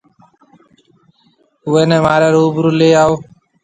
اُوئي 1.65 1.83
نَي 1.89 1.97
مهاريَ 2.03 2.27
روبرو 2.35 2.71
ليَ 2.79 2.89
آئو۔ 3.01 3.15